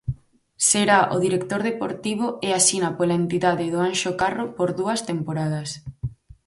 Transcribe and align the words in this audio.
Será 0.69 0.99
o 1.15 1.17
director 1.25 1.61
deportivo 1.69 2.25
e 2.47 2.49
asina 2.59 2.89
pola 2.97 3.19
entidade 3.23 3.65
do 3.73 3.79
Anxo 3.89 4.11
Carro 4.21 4.45
por 4.57 4.69
dúas 4.79 4.99
temporadas. 5.09 5.69